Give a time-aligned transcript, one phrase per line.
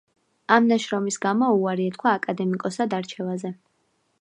[0.53, 3.53] ამ ნაშრომის გამო უარი ეთქვა აკადემიკოსად არჩევაზე.